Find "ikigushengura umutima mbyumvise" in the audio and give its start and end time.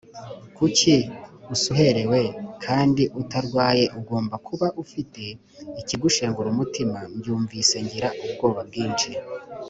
5.81-7.75